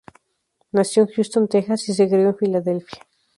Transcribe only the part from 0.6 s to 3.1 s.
Nació en Houston, Texas, y se crio en Filadelfia.